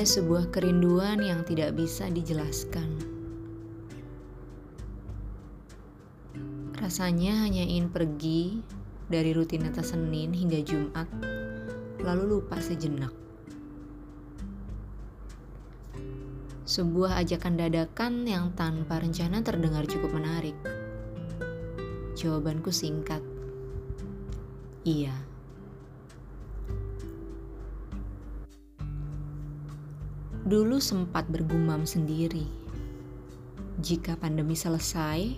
[0.00, 2.88] Ada sebuah kerinduan yang tidak bisa dijelaskan.
[6.72, 8.64] Rasanya hanya ingin pergi
[9.12, 11.04] dari rutinitas Senin hingga Jumat,
[12.00, 13.12] lalu lupa sejenak.
[16.64, 20.56] Sebuah ajakan dadakan yang tanpa rencana terdengar cukup menarik.
[22.16, 23.20] Jawabanku singkat.
[24.80, 25.12] Iya.
[30.50, 32.42] Dulu sempat bergumam sendiri.
[33.78, 35.30] Jika pandemi selesai,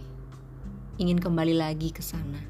[0.97, 2.41] ingin kembali lagi ke sana.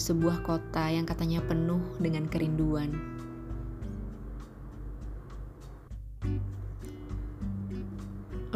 [0.00, 2.88] Sebuah kota yang katanya penuh dengan kerinduan.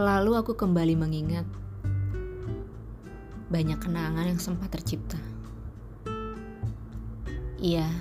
[0.00, 1.44] Lalu aku kembali mengingat
[3.52, 5.20] banyak kenangan yang sempat tercipta.
[7.60, 7.92] Iya,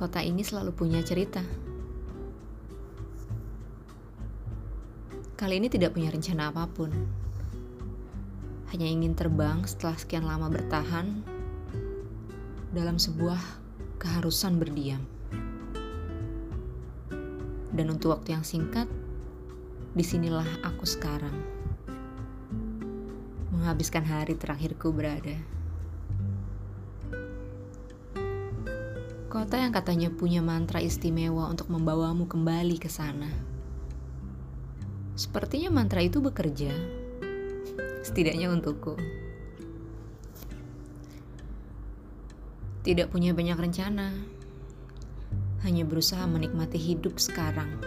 [0.00, 1.44] kota ini selalu punya cerita.
[5.36, 6.88] Kali ini tidak punya rencana apa pun.
[8.72, 11.20] Hanya ingin terbang setelah sekian lama bertahan
[12.72, 13.36] dalam sebuah
[14.00, 15.04] keharusan berdiam.
[17.68, 18.88] Dan untuk waktu yang singkat,
[19.92, 21.36] di sinilah aku sekarang.
[23.52, 25.59] Menghabiskan hari terakhirku berada.
[29.30, 33.30] Kota yang katanya punya mantra istimewa untuk membawamu kembali ke sana.
[35.14, 36.74] Sepertinya mantra itu bekerja,
[38.02, 38.98] setidaknya untukku.
[42.82, 44.18] Tidak punya banyak rencana,
[45.62, 47.78] hanya berusaha menikmati hidup sekarang.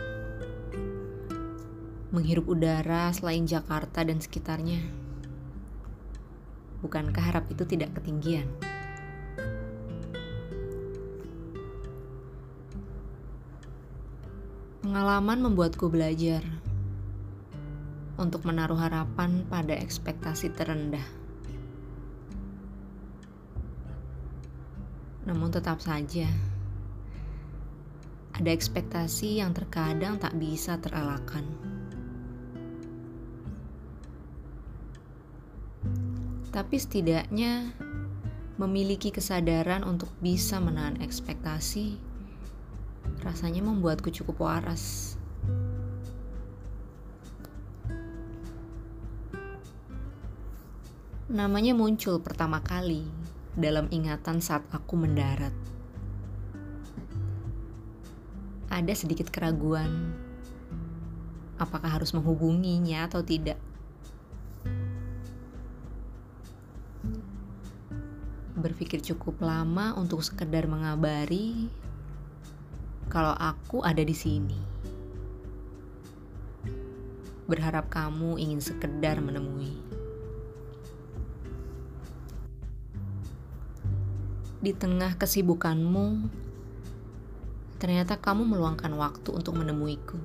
[2.15, 4.79] Menghirup udara selain Jakarta dan sekitarnya.
[6.79, 8.72] Bukankah harap itu tidak ketinggian?
[14.93, 16.45] Pengalaman membuatku belajar
[18.13, 21.01] untuk menaruh harapan pada ekspektasi terendah.
[25.25, 26.29] Namun tetap saja
[28.37, 31.41] ada ekspektasi yang terkadang tak bisa terelakkan.
[36.53, 37.73] Tapi setidaknya
[38.61, 42.12] memiliki kesadaran untuk bisa menahan ekspektasi
[43.23, 45.15] rasanya membuatku cukup waras.
[51.31, 53.07] Namanya muncul pertama kali
[53.55, 55.55] dalam ingatan saat aku mendarat.
[58.69, 60.13] Ada sedikit keraguan,
[61.57, 63.57] apakah harus menghubunginya atau tidak.
[68.53, 71.71] Berpikir cukup lama untuk sekedar mengabari
[73.11, 74.59] kalau aku ada di sini.
[77.43, 79.75] Berharap kamu ingin sekedar menemui.
[84.63, 86.31] Di tengah kesibukanmu,
[87.83, 90.15] ternyata kamu meluangkan waktu untuk menemuiku.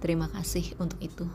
[0.00, 1.28] Terima kasih untuk itu.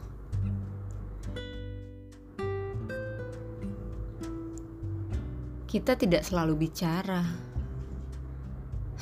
[5.70, 7.53] Kita tidak selalu bicara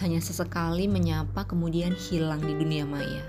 [0.02, 3.22] hanya sesekali menyapa kemudian hilang di dunia maya.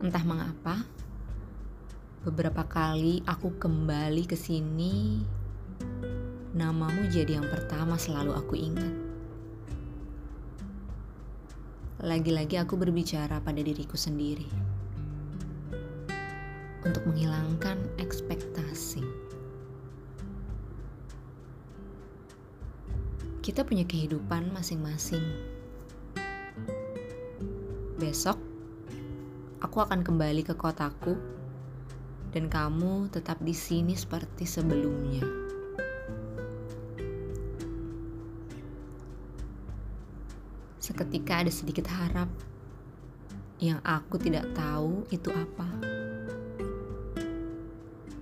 [0.00, 0.80] Entah mengapa,
[2.24, 5.20] beberapa kali aku kembali ke sini,
[6.56, 8.94] namamu jadi yang pertama selalu aku ingat.
[12.00, 14.48] Lagi-lagi aku berbicara pada diriku sendiri
[16.80, 19.29] untuk menghilangkan ekspektasi.
[23.50, 25.26] Kita punya kehidupan masing-masing.
[27.98, 28.38] Besok,
[29.58, 31.18] aku akan kembali ke kotaku,
[32.30, 35.26] dan kamu tetap di sini seperti sebelumnya.
[40.78, 42.30] Seketika ada sedikit harap
[43.58, 45.66] yang aku tidak tahu itu apa.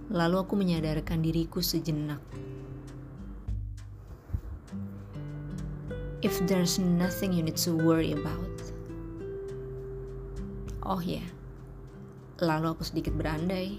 [0.08, 2.47] Lalu aku menyadarkan diriku sejenak.
[6.20, 8.50] If there's nothing you need to worry about.
[10.82, 11.28] Oh ya, yeah.
[12.42, 13.78] lalu aku sedikit berandai.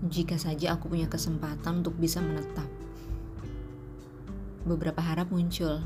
[0.00, 2.66] Jika saja aku punya kesempatan untuk bisa menetap.
[4.64, 5.84] Beberapa harap muncul,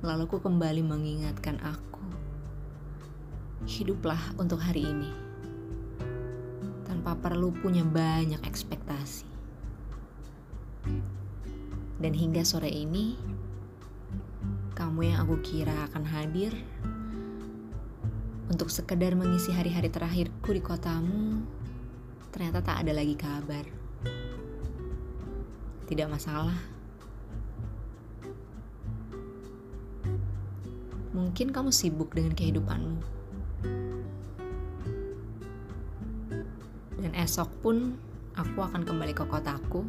[0.00, 2.00] lalu aku kembali mengingatkan aku.
[3.66, 5.10] Hiduplah untuk hari ini,
[6.86, 9.26] tanpa perlu punya banyak ekspektasi.
[12.02, 13.31] Dan hingga sore ini,
[15.02, 16.54] Yang aku kira akan hadir
[18.46, 21.42] untuk sekedar mengisi hari-hari terakhirku di kotamu,
[22.30, 23.66] ternyata tak ada lagi kabar.
[25.90, 26.54] Tidak masalah.
[31.12, 33.02] Mungkin kamu sibuk dengan kehidupanmu.
[37.02, 37.98] Dan esok pun
[38.38, 39.82] aku akan kembali ke kotaku.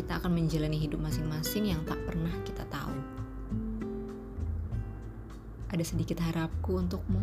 [0.00, 3.20] Kita akan menjalani hidup masing-masing yang tak pernah kita tahu
[5.70, 7.22] ada sedikit harapku untukmu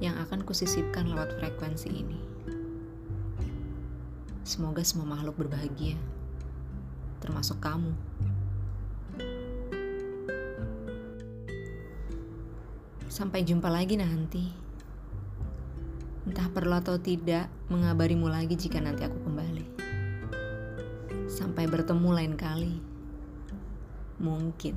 [0.00, 2.16] yang akan kusisipkan lewat frekuensi ini.
[4.40, 6.00] Semoga semua makhluk berbahagia,
[7.20, 7.92] termasuk kamu.
[13.12, 14.48] Sampai jumpa lagi nanti.
[16.24, 19.59] Entah perlu atau tidak, mengabarimu lagi jika nanti aku kembali.
[21.30, 22.74] Sampai bertemu lain kali.
[24.18, 24.74] Mungkin.